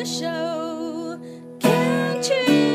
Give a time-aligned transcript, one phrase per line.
[0.00, 1.18] the show.
[1.60, 2.70] Can't you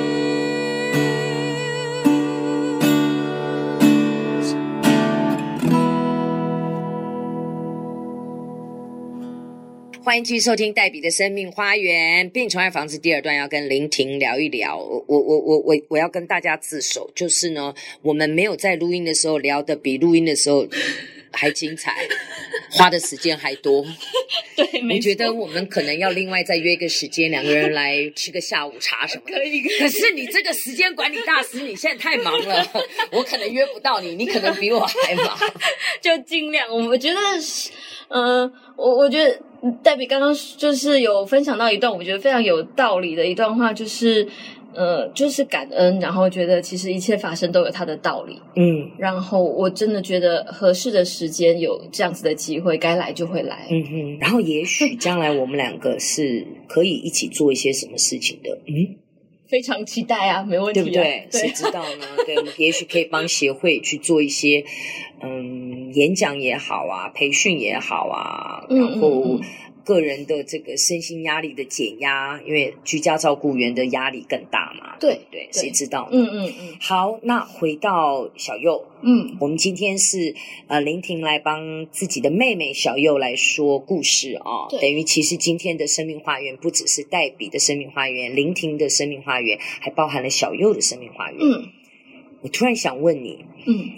[10.04, 14.78] 欢迎继续收听黛比的生命花园病虫害防治第二段，要跟林婷聊一聊。
[14.78, 17.74] 我我我我我要跟大家自首，就是呢，
[18.04, 20.68] 我们没有在录音的时候聊的比录音的时候
[21.32, 21.92] 还精彩，
[22.78, 23.86] 花的时间还多。
[24.56, 24.96] 对，没。
[24.96, 29.36] 我觉得我们可能要另外再约一个时间，两个人来吃个下午茶什么的。
[29.36, 32.66] 可以，可是你这个时间管理大师，你现在太忙了，
[33.12, 35.38] 我可能约不到你，你可能比我还忙。
[36.02, 37.20] 就尽量，我觉得，
[38.10, 39.40] 嗯、呃，我我觉得。
[39.82, 44.28] 黛比刚刚就是有分享到一段，我觉得非常有道理的一段话，就是，
[44.76, 58.98] 呃，就是感恩，然后觉得其实一切发生都有它的道理，嗯，然后我真的觉得合适的时间有这样子的机会，该来就会来，嗯哼，然后也许将来我们两个是可以一起做一些什么事情的，嗯，
[59.48, 61.28] 非常期待啊，没问题啊，对不对？
[61.32, 62.06] 对，谁知道呢？
[62.26, 64.64] 对，也许可以帮协会去做一些，
[65.22, 69.24] 嗯，演讲也好啊，培训也好啊，然后。
[69.24, 69.42] 嗯嗯嗯
[69.86, 74.98] 个人的这个身心压力的减压，因为居家照顾员的压力更大嘛。
[75.00, 76.18] 对对，谁知道呢？
[76.18, 76.76] 嗯嗯嗯。
[76.82, 80.36] 好，那回到小右，嗯，我们今天是
[80.68, 84.68] 呃林婷来帮自己的妹妹小右来说故事啊、哦。
[84.70, 84.82] 对。
[84.82, 91.40] 等于其实今天的生命花园不只是黛比的生命花园，林婷的生命花园还包含了小右的生命花园。
[91.40, 91.70] 嗯。
[92.42, 93.92] 我突然想问你，嗯。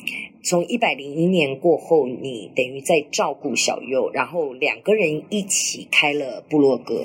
[0.48, 7.04] 从一百零一年过后，你等于在照顾小佑，然后两个人一起开了部落格。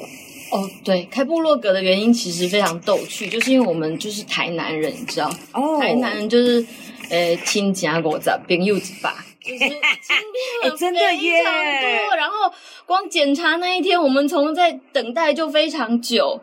[0.52, 5.28] 哦，对，开部落格的原因其实非常逗趣，就是因为我们就是台南人，你知道？
[5.52, 6.64] 哦，台南人就是
[7.10, 12.16] 呃，亲家国在朋友子吧，就是亲戚 真的非常多。
[12.16, 12.52] 然后
[12.86, 16.40] 光检查那一天，我们从在等待就非常久。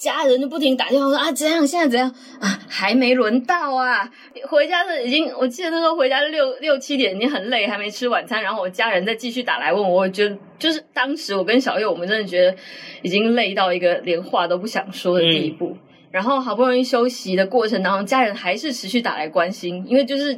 [0.00, 1.66] 家人就不停打电话说啊，怎样？
[1.66, 2.08] 现在怎样
[2.40, 2.58] 啊？
[2.66, 4.10] 还没轮到啊！
[4.48, 8.42] 回家是已经，我记得那时候回家六六七点，已经很累，还没吃晚餐。
[8.42, 12.56] 然后我家人再继续打来问我，我觉得就是当时我跟小月，我们真的觉得
[13.02, 15.66] 已经累到一个连话都不想说的地步。
[15.66, 15.78] 嗯、
[16.10, 20.34] 然后好不容易休息的过程当中，家人还是持续打来关心，因为就是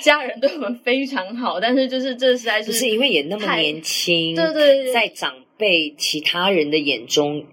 [0.00, 7.44] 家人对我们非常好，但是就是这实在是，不是因为也那么年轻，对，对对，在长辈其他人的眼中，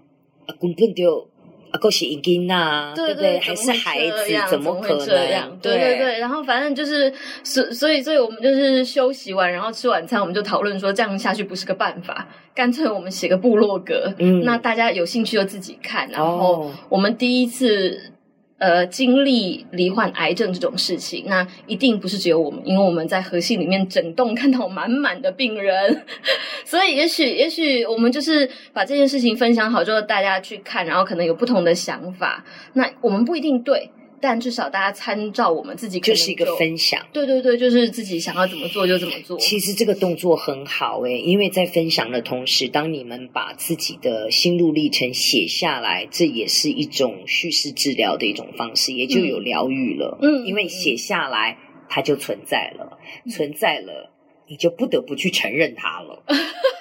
[0.60, 1.28] 根本就。
[1.70, 3.38] 啊，够是一斤呐，对不对？
[3.38, 5.58] 还是孩子，怎么可能？
[5.60, 7.12] 对对对，然后反正就是，
[7.42, 18.12] 所所以，所以我们就是休息完，然后吃晚餐，我们就讨论说，这样下去不是个办法，干脆我们写个部落格，嗯，那大家有兴趣就自己看，然后我们第一次。
[18.58, 26.04] 呃，经历罹患癌症这种事情，那一定不是只有我们，因为我们在核心里面整栋看到满满的病人，
[26.64, 33.90] 所以也许也许我们就是把这件事情分享好之后，大家去看，然后可能有不同的想法，那我们不一定对。
[34.20, 37.04] 但至少大家参照我们自己，就是一个分享。
[37.12, 39.38] 对对对，就是自己想要怎么做就怎么做。
[39.38, 50.18] 其实这个动作很好诶，因为在分享的同时，当你们把自己的心路历程写下来，这也是一种叙事治疗的一种方式，也就有疗愈了。
[50.22, 52.98] 嗯，因为写下来它就存在了，
[53.30, 54.12] 存在了，
[54.48, 56.24] 你就不得不去承认它了。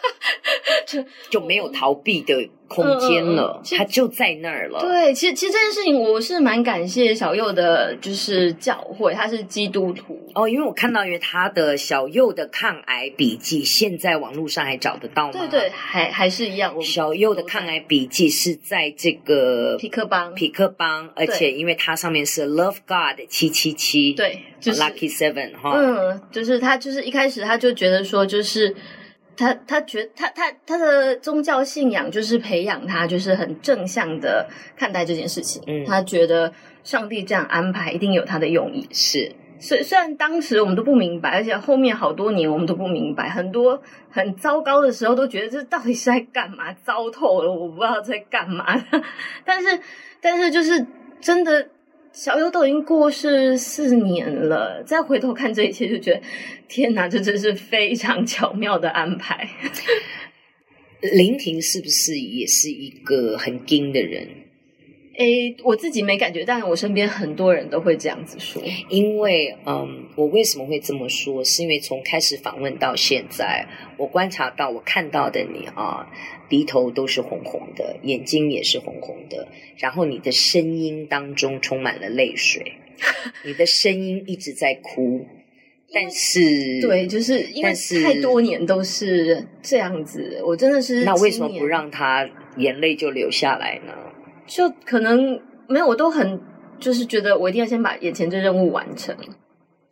[0.85, 4.79] 就 就没有逃避的空间了，嗯、他就在那儿了。
[4.79, 10.49] 对，其实其实这件事情我是蛮感谢小右的，就是教会，他是基督徒哦。
[10.49, 15.33] 因为我看到，因为他的小右的抗癌笔记，现在网络上还找得到吗？
[15.33, 16.81] 对对，还还是一样。
[16.81, 25.73] 小右的抗癌笔记是在这个匹克邦，匹克邦，而且因为它上面是 Love God 七七七，对，就是 Lucky Seven 哈。
[25.75, 28.75] 嗯，就是他就是一开始他就觉得说就是。
[29.37, 35.61] 他他觉他他他的宗教信仰就是培养他，就是很正向的看待这件事情。
[35.67, 36.53] 嗯，他觉得
[36.83, 38.87] 上帝这样安排一定有他的用意。
[38.91, 46.73] 是，虽虽然当时我们都不明白，而且后面好多年我们都不明白，很多很糟糕的时候都觉得这到底是在干嘛？
[46.83, 48.65] 糟透了，我不知道在干嘛。
[49.45, 49.79] 但是
[50.21, 50.85] 但是就是
[51.21, 51.69] 真的。
[52.15, 56.21] 小优都已经过世四年了，再回头看这一切，就觉得
[56.69, 59.49] 天哪，这真是非常巧妙的安排。
[61.13, 64.44] 林婷是不是也是一个很精的人？
[65.17, 68.61] 诶，我自己没感觉，但是我身边很多人都会这样子说。
[68.89, 71.43] 因为，嗯，我为什么会这么说？
[71.43, 73.65] 是因为从开始访问到现在，
[73.97, 76.07] 我观察到，我看到的你啊，
[76.49, 79.47] 鼻头都是红红的，眼睛也是红红的，
[79.77, 82.73] 然后你的声音当中充满了泪水，
[83.45, 85.25] 你的声音一直在哭。
[85.93, 87.71] 但是，对，就是因为
[88.03, 91.05] 太多年都是这样子，我真的是。
[91.05, 92.27] 那为什么不让他
[92.57, 93.93] 眼泪就流下来呢？
[94.45, 96.39] 就可能没有，我都很
[96.79, 99.15] 就是觉得我一定要先把眼前这任务完成。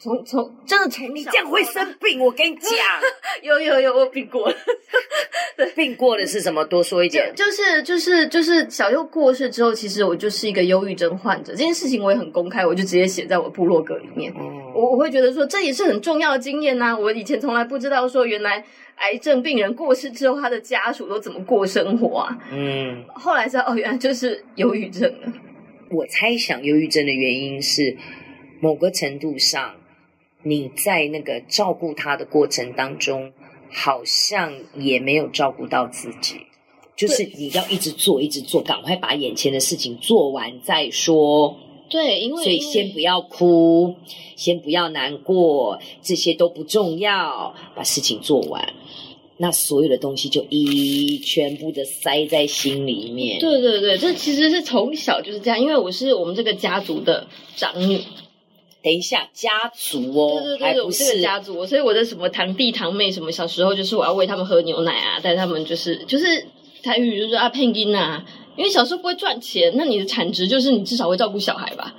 [0.04, 2.70] 从从真的从你这样会生病，我跟你讲，
[3.42, 4.56] 有有有，我病过了。
[5.56, 6.62] 对，病过的是什么？
[6.66, 7.32] 多说一点。
[7.34, 11.54] 就，就是就是就是小佑过世之后，其实我就是一个忧郁症患者。
[11.54, 14.34] 这件事情我也很公开，我就直接写在我部落格里面。
[14.38, 16.98] 嗯、我我会觉得说，这也是很重要的经验呐、啊。
[17.00, 18.62] 我以前从来不知道说，原来
[18.96, 22.38] 癌症病人过世之后，他的家属都怎么过生活啊？
[22.52, 25.32] 嗯，后来知道哦，原来就是忧郁症了。
[25.90, 27.96] 我猜想，忧郁症的原因是
[28.60, 29.76] 某个程度上。
[30.44, 33.32] 你在那个照顾他的过程当中，
[33.72, 36.36] 好像也没有照顾到自己，
[36.96, 41.58] 就是你要一直做，一直做，赶快把眼前的事情做完再说。
[41.90, 43.96] 对，因为所以先不要哭，
[44.36, 48.74] 先不要难过，这些都不重要，把事情做完，
[49.38, 53.40] 那所有的东西就一全部的塞在心里面。
[53.40, 58.00] 对对对，这其实是从小就是这样，因为我是我们这个家族的长女。
[58.84, 66.26] 等一下，家族哦，对对对，我是个家族，所以我的什么堂弟堂妹什么，小时候就是我要喂他们喝牛奶啊，带他们就是就是
[66.84, 68.26] 台语就是啊配音啊，
[68.58, 71.96] 因为小时候不会赚钱，那你的产值就是你至少会照顾小孩吧，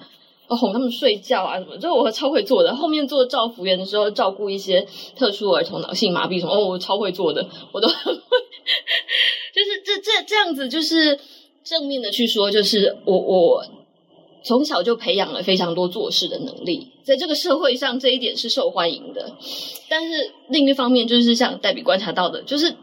[0.47, 2.77] 哄他们睡觉啊什么，这我超会做的。
[2.77, 4.87] 后面做照服员的时候，照顾一些
[5.17, 8.21] 特殊儿童脑性麻痹什么，哦，我超会做的，我都很会，
[9.55, 11.19] 就是这这这样子，就是
[11.65, 13.65] 正面的去说，就是我我。
[14.45, 19.35] 从小就培养了非常多做事的能力，在这个社会上这一点是受欢迎的。
[19.89, 22.77] 但是另一方面，就是像黛比观察到的，就是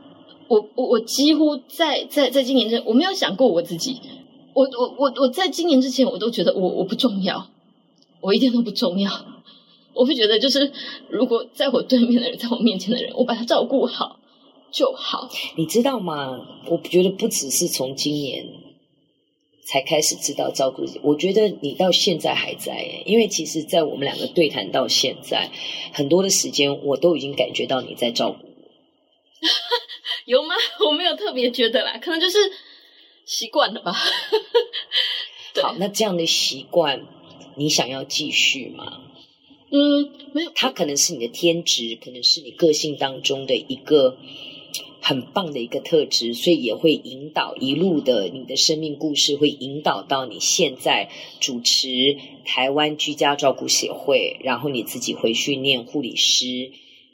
[0.48, 4.02] 我我我几乎在在在今年这，我没有想过我自己。
[4.54, 7.48] 我我我我在今年之前，我都觉得我我不重要，
[8.20, 9.10] 我一点都不重要。
[9.94, 10.72] 我会觉得，就是
[11.10, 14.20] 如果在我对面的人，在我面前的人，我把他照顾好
[14.72, 15.30] 就好。
[15.56, 16.40] 你知道吗？
[16.68, 18.46] 我觉得不只是从今年。
[19.72, 25.50] 才开始知道照顾自己，我觉得你到现在还在，因为其实，在我们两个对谈到现在，
[25.94, 28.52] 很多的时间我都已经感觉到你在照顾我。
[30.26, 30.56] 有吗？
[30.86, 32.38] 我没有特别觉得啦，可能就是
[33.26, 33.94] 习惯了吧。
[35.62, 37.08] 好，那这样的习惯，
[37.56, 39.04] 你想要继续吗？
[39.72, 40.52] 嗯，没有。
[40.54, 44.18] 它可能是你的天职，可能是你个性当中的一个。
[45.02, 51.10] 很棒的一个特质，所以也会引导一路的你的生命故事，会引导到你现在
[51.40, 56.72] 主持台湾居家照顾协会，然后你自己回去念护理师，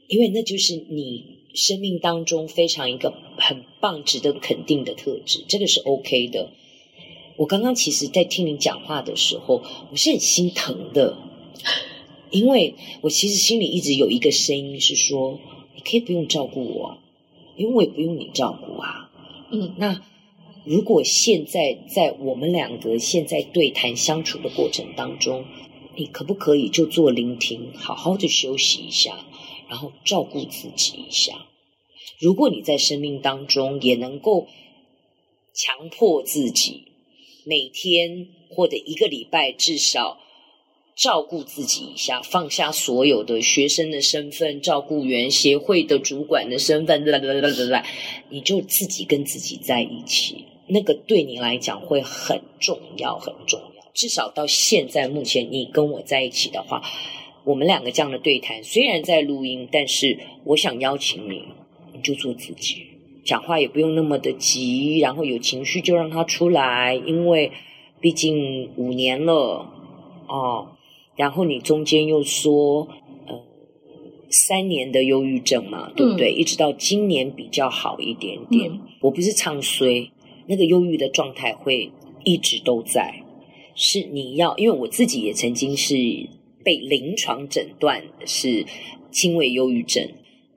[0.08, 1.24] 因为那就是你
[1.54, 6.52] 生命当中非常一个很棒、值得肯定的特质，这个是 OK 的。
[7.38, 11.18] 我刚刚其实，在听你讲话的时候，我是很心疼的，
[12.32, 15.40] 因为我其实心里一直有一个声音是说，
[15.76, 16.98] 你可以不用照顾我。
[17.58, 19.10] 因为我也不用你照顾啊，
[19.52, 20.02] 嗯，那
[20.64, 25.46] 如果现在在我们两个现在对谈相处的过程当中，
[25.96, 29.26] 你可不可以就做聆听，好好的休息一下，
[29.68, 31.48] 然后照顾自己一下？
[32.20, 34.48] 如果你在生命当中也能够
[35.54, 36.84] 强迫自己，
[37.46, 40.20] 每天或者一个礼拜至少。
[40.98, 47.86] 照顾自己一下，放下所有的学生的身份、照顾员协会的主管的身份，来来来来来，
[48.30, 53.84] 你就自己跟自己在一起，那个对你来讲会很重要，很重要。
[53.94, 56.82] 至少到现在目前，你跟我在一起的话，
[57.44, 61.44] 我们两个这样的对谈，虽然在录音，但是我想邀请你，
[61.94, 62.84] 你就做自己，
[63.24, 67.52] 讲话也不用那么的急，然后有情绪就让它出来，因为
[68.02, 69.64] 毕竟五年了，
[70.28, 70.70] 哦。
[71.18, 72.88] 然后你中间又说，
[73.28, 73.44] 呃，
[74.30, 76.32] 三年的忧郁症嘛，对不对？
[76.34, 78.72] 嗯、一直到今年比较好一点点。
[78.72, 80.10] 嗯、我不是唱衰，
[80.46, 81.92] 那个忧郁的状态会
[82.24, 83.24] 一直都在。
[83.76, 85.96] 是你要，因为我自己也曾经是
[86.64, 88.66] 被临床诊断是
[89.12, 90.08] 轻微忧郁症。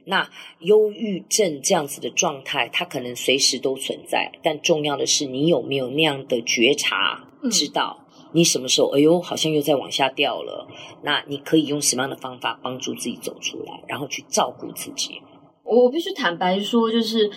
[0.05, 0.29] 那
[0.61, 8.00] 忧郁症这样子的状态，它可能随时都存在，但重要的是你有没有那样的觉察，嗯、知道。
[8.33, 8.89] 你什么时候？
[8.97, 10.67] 哎呦，好像又在往下掉了。
[11.03, 15.21] 那你可以用什么样的方法帮助自己走出来，然后去照顾自己？
[15.65, 17.31] 我必须坦白说，就是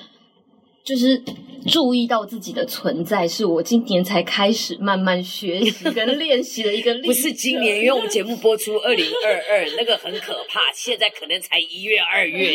[0.83, 1.23] 就是
[1.67, 6.93] 注意到自己的存在，是我今年才开始慢慢学习跟 练习的一个。
[7.03, 10.59] 不是今年，因为我们节目播出二零二二，那个很可怕。
[10.73, 12.53] 现在可能才一月、二月，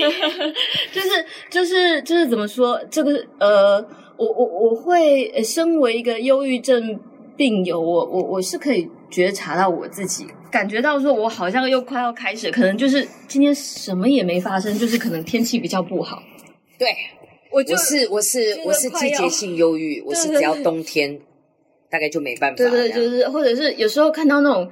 [0.93, 2.79] 就是就是就是怎么说？
[2.91, 3.81] 这个呃，
[4.17, 7.01] 我我我会身为一个忧郁症。
[7.39, 16.23] 病友，我我我是可以觉察到我自己，感觉到说，我好像又快要开始，可能就是今天什么也没发生，就是可能天气比较不好。
[16.77, 16.89] 对，
[17.51, 21.19] 我就我是我是我是季节性忧郁，我是只要冬天，
[21.89, 22.57] 大概就没办法。
[22.57, 24.71] 对对，就是或者是有时候看到那种。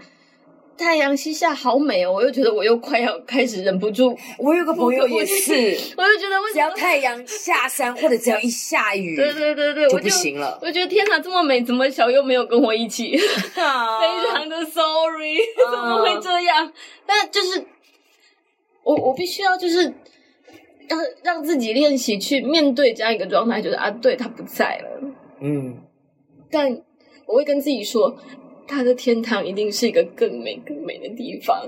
[0.77, 2.13] 太阳西下好美哦！
[2.13, 4.17] 我又觉得我又快要开始忍不住。
[4.39, 5.53] 我有个朋友也是，
[5.97, 10.59] 我就觉得我只要太阳下山或者只要一下雨，对对对对，就不行了。
[10.61, 13.17] 我，就我觉得天哪，这么美，怎么小优没有跟我一起？
[13.17, 13.23] 非
[13.55, 15.39] 常的 sorry，
[15.71, 16.73] 怎么会这样？
[17.07, 17.65] 但就是
[18.83, 19.83] 我我必须要就是
[20.89, 25.09] 让让自己练习去面对这样一个状态，就是啊，对他不在了，
[25.41, 25.79] 嗯，
[26.51, 26.83] 但
[27.27, 28.17] 我会跟自己说。
[28.67, 31.67] 他的天堂一定是一个更美、更美的地方。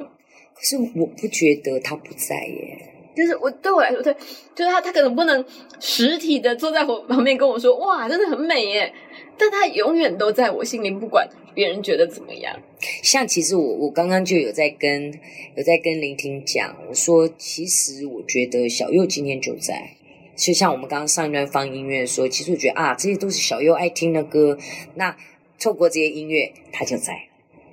[0.54, 2.94] 可是我不觉得他不在耶。
[3.16, 4.14] 就是我对我来说，对，
[4.54, 5.44] 就是他，他可能不能
[5.80, 8.92] 实体的坐在我旁边跟我说：“哇，真的很美耶！”
[9.36, 12.56] 但他永远都在我心里，不管别人觉得怎么样。
[13.02, 15.12] 像其实我我刚刚就有在跟
[15.56, 19.90] 有在跟聆听讲，我说其实我觉得小佑今天就在，
[20.36, 24.56] 就像我们刚刚上一段放音乐说，其实我觉得啊，这些都是小佑爱听的歌。
[24.94, 25.16] 那
[25.60, 27.20] 透过这些音乐，他就在了。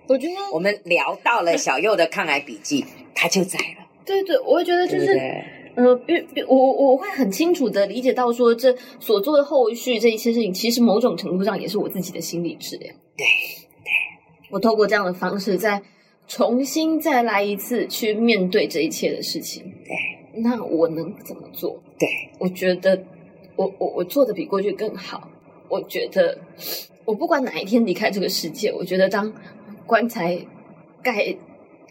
[0.07, 3.87] 我觉得我们聊到了小右的抗癌笔记，他就在了。
[4.05, 5.17] 对对，我会觉得就是，
[5.75, 5.83] 呃，
[6.47, 12.87] 我我会很清楚的理解到，说这所做的后续这一些事情，其实某种程度上也是我自己的心理治疗。
[13.17, 13.25] 对
[13.83, 13.91] 对，
[14.51, 15.81] 我透过这样的方式，再
[16.27, 19.63] 重新再来一次去面对这一切的事情。
[19.83, 21.81] 对，那我能怎么做？
[21.97, 23.03] 对，我觉得
[23.55, 25.29] 我我我做的比过去更好。
[25.67, 26.37] 我觉得。
[27.05, 29.31] 我不管哪一天离开这个世界，我觉得当
[29.85, 30.37] 棺材
[31.03, 31.35] 盖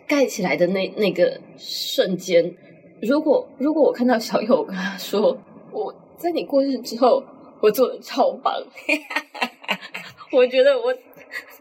[0.06, 2.52] 盖起来的那那个瞬间，
[3.00, 5.38] 如果如果我看到小友跟他说，
[5.70, 7.22] 我在你过世之后，
[7.60, 8.52] 我做的超棒，
[10.32, 10.92] 我觉得我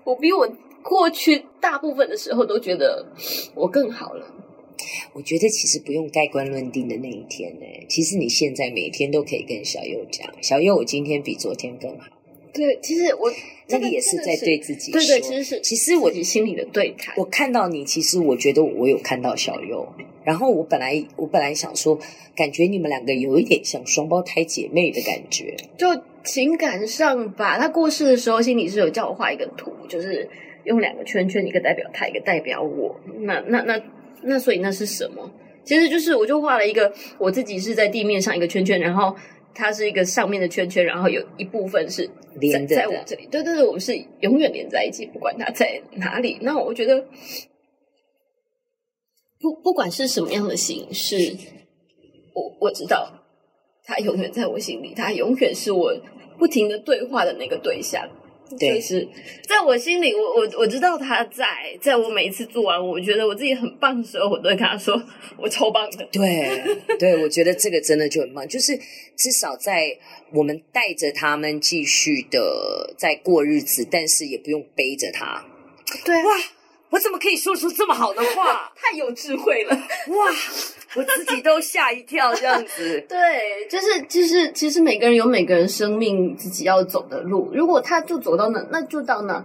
[0.04, 3.06] 我比我过去大部分的时候都觉得
[3.54, 4.26] 我更好了。
[5.14, 12.08] 我觉得其实不用盖棺论定的那一天呢，其实你现在每天都可以跟小友讲，小友，我今天比昨天更好。
[12.54, 13.32] 对，其实我
[13.68, 15.02] 这个也是在对自己说。
[15.02, 17.16] 对对，其实是其实我心里的对谈。
[17.18, 19.88] 我看到你，其实我觉得我有看到小优。
[20.24, 21.98] 然后我本来我本来想说，
[22.36, 25.58] 感觉你们两个有一点像双胞胎姐妹的感觉。
[25.78, 25.88] 就
[26.24, 30.30] 情感上吧，他过世的时候，心里是有叫我画一个图，就是
[30.64, 32.96] 用两个圈圈，一个代表他，一个代表我。
[33.22, 33.82] 那那那
[34.22, 35.30] 那，所以那是什么？
[35.66, 39.16] 其实就是我就画了一个我自己是在地面上一个圈圈，然后。
[39.54, 43.28] 它是一个上面的圈圈，然后有一部分是连在我这里。
[43.32, 46.38] 对对对，我们是永远连在一起，不管它在哪里。
[46.42, 47.06] 那我觉得，
[49.40, 51.16] 不不管是什么样的形式，
[52.34, 53.24] 我我知道，
[53.84, 55.96] 它永远在我心里，它永远是我
[56.38, 58.10] 不停的对话的那个对象。
[58.58, 59.08] 对，就是
[59.48, 61.46] 在我心里，我我我知道他在，
[61.82, 65.02] 在我每一次做完，我觉得我自己很棒的时候，我都会跟他说，
[65.38, 66.08] 我超棒的。
[66.12, 66.64] 对，
[66.98, 68.78] 对，我觉得这个真的就很棒，就是
[69.16, 69.98] 至少在
[70.32, 75.46] 我们带着他们继续的在过日子，但是也不用背着他。
[76.06, 76.32] 对，哇。
[76.94, 78.72] 我怎么可以说出这么好的话？
[78.78, 79.76] 太有智慧了！
[79.76, 80.32] 哇，
[80.96, 83.04] 我自己都吓一跳，这样子。
[83.10, 87.50] 对，就是，就是，其实每个人有每个人生命自己要走的路。
[87.52, 89.44] 如果他就走到那，那就到那。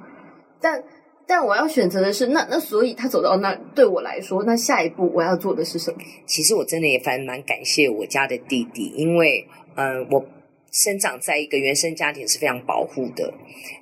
[0.60, 0.84] 但，
[1.26, 5.96] 但我要选择的是那，那所以他走到那，对我来说，那下一步我要做的是什么？
[6.26, 10.22] 其实我真的也蛮蛮感谢我家的弟弟，因为，嗯、呃，我
[10.70, 13.32] 生长在一个原生家庭是非常保护的。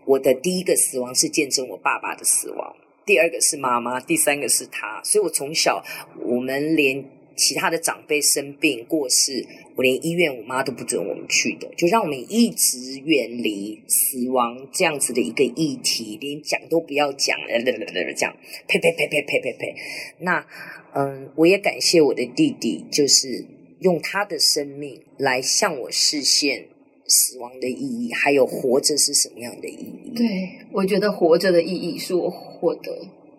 [0.04, 2.76] 我的第一个死亡是见证我爸爸的死亡。
[3.06, 5.80] 第二个是妈妈，第三个是他，所以我从小，
[6.24, 7.04] 我们连
[7.36, 9.46] 其他的长辈生病过世，
[9.76, 18.36] 我连医院我妈都不准我们去的，就让我们一直远离死亡这样子的一个议题，连讲都不要讲，呃， 这样，
[18.66, 19.74] 呸呸呸呸呸呸呸。
[20.18, 20.44] 那，
[20.92, 23.46] 嗯，我也感谢我的弟弟，就是
[23.78, 26.66] 用他的生命来向我示现。
[27.08, 29.95] 死亡的意义，还有活着是什么样的意义？
[30.16, 32.90] 对，我觉得活着的意义是我获得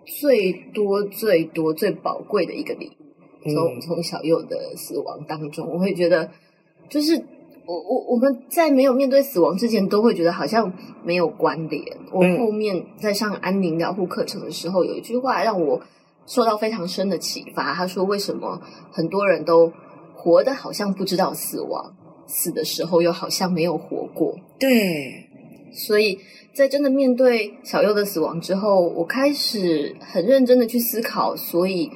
[0.05, 3.50] 最多、最多、最宝贵的一个礼物。
[3.50, 6.29] 从从小幼的死亡当中，我会觉得，
[6.89, 7.15] 就是
[7.65, 10.72] 我我我们在没有面对死亡之前，都会觉得好像
[11.03, 11.84] 没有关联。
[12.12, 15.81] 我后面在上安宁疗护课程的时候，有一句话让我
[16.25, 17.74] 受到非常深的启发。
[17.74, 19.72] 他说：“为什么很多人都
[20.13, 21.93] 活得好像不知道死亡？”
[22.29, 25.26] 死的时候又好像没有活过，对，
[25.77, 26.17] 所以
[26.53, 31.89] 在真的面对小佑的死亡之后，我开始很认真的去思考，所以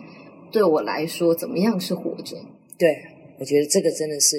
[0.52, 2.38] 对我来说，怎么样是活着？
[2.78, 2.96] 对，
[3.40, 4.38] 我觉得这个真的是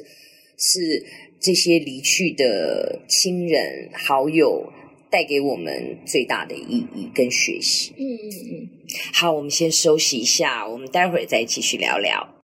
[0.57, 1.05] 是
[1.41, 4.73] 这些离去的亲人好友
[5.11, 7.93] 带给我们最大的意义跟学习。
[7.99, 8.69] 嗯嗯嗯，
[9.13, 12.42] 好，我们先休息一下，我们待会儿再继续聊聊。